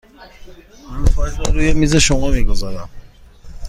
من 0.89 1.05
فایل 1.05 1.35
را 1.37 1.53
روی 1.53 1.73
میز 1.73 1.95
شما 1.95 2.31
می 2.31 2.43
گذارم. 2.43 2.89